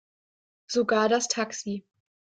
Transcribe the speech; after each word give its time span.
Sogar 0.67 1.09
das 1.09 1.27
Taxi. 1.27 1.85